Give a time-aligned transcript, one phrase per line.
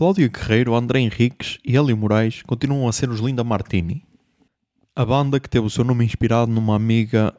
[0.00, 4.02] Cláudio Guerreiro, André Henriques e Hélio Moraes continuam a ser os Linda Martini.
[4.96, 7.36] A banda que teve o seu nome inspirado numa amiga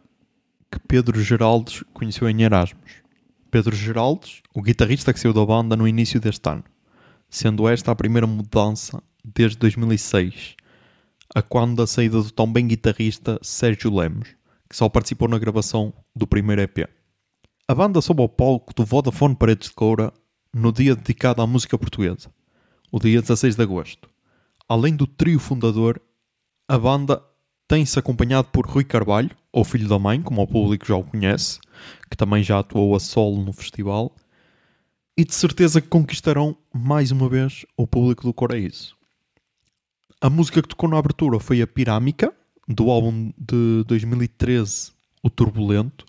[0.71, 3.01] que Pedro Geraldes conheceu em Erasmus.
[3.49, 6.63] Pedro Geraldes, o guitarrista que saiu da banda no início deste ano,
[7.31, 10.55] sendo esta a primeira mudança desde 2006,
[11.33, 14.35] a quando da saída do tão bem guitarrista Sérgio Lemos,
[14.69, 16.87] que só participou na gravação do primeiro EP.
[17.67, 20.13] A banda soube ao palco do Vodafone Paredes de Coura
[20.53, 22.29] no dia dedicado à música portuguesa,
[22.91, 24.09] o dia 16 de agosto.
[24.67, 26.01] Além do trio fundador,
[26.67, 27.23] a banda
[27.67, 31.59] tem-se acompanhado por Rui Carvalho, ou Filho da Mãe, como o público já o conhece,
[32.09, 34.15] que também já atuou a solo no festival,
[35.17, 38.95] e de certeza que conquistarão mais uma vez o público do Coraíso.
[40.19, 42.33] A música que tocou na abertura foi a Pirâmica,
[42.67, 44.91] do álbum de 2013,
[45.23, 46.05] O Turbulento,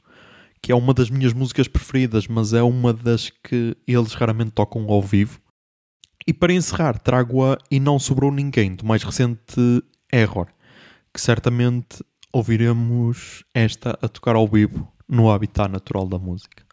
[0.61, 4.89] que é uma das minhas músicas preferidas, mas é uma das que eles raramente tocam
[4.89, 5.42] ao vivo.
[6.27, 9.83] E para encerrar, trago a E Não Sobrou Ninguém, do mais recente
[10.13, 10.47] Error,
[11.13, 16.65] que certamente ouviremos esta a tocar ao vivo no habitat natural da música.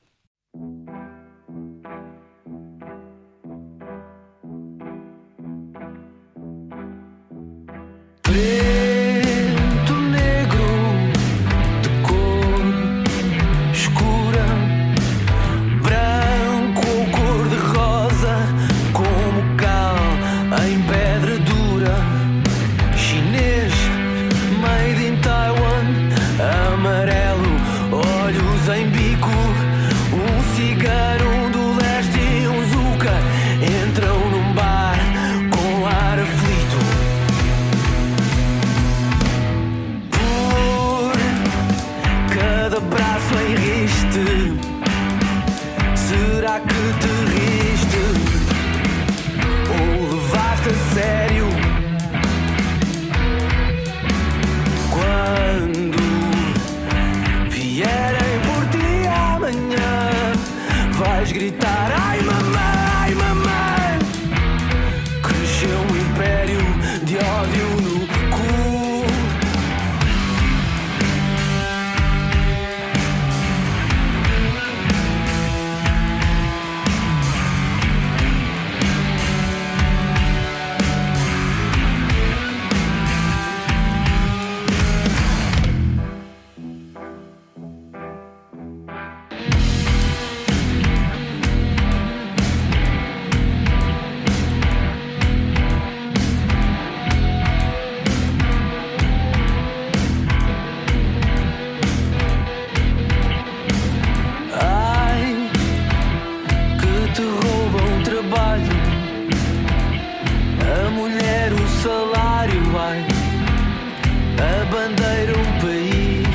[112.79, 116.27] A bandeira, um país.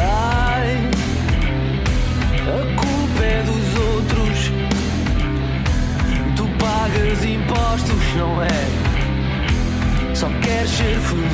[0.00, 0.78] Ai,
[2.40, 4.52] a culpa é dos outros,
[6.36, 10.14] tu pagas impostos, não é?
[10.14, 11.31] Só queres ser feliz.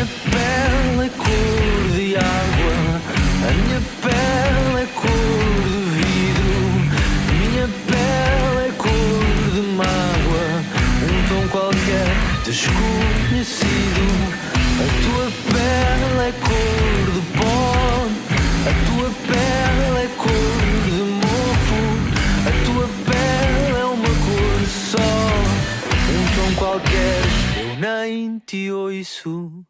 [0.00, 2.74] Minha pele é cor de água,
[3.46, 6.58] a minha pele é cor de vidro,
[7.38, 10.46] minha pele é cor de mágoa,
[11.04, 12.08] um tom qualquer
[12.46, 14.04] desconhecido.
[14.80, 18.06] A tua pele é cor de pó,
[18.64, 21.82] a tua pele é cor de mofo,
[22.48, 25.12] a tua pele é uma cor só,
[26.08, 27.20] um tom qualquer.
[27.60, 29.69] Eu nem te ouço.